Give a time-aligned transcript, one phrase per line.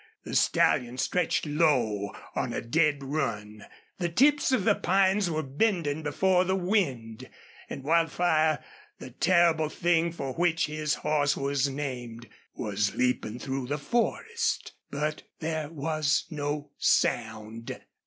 [0.23, 3.65] The stallion stretched low on a dead run;
[3.99, 7.29] the tips of the pines were bending before the wind;
[7.69, 8.63] and Wildfire,
[8.97, 14.71] the terrible thing for which his horse was named, was leaping through the forest.
[14.89, 17.79] But there was no sound.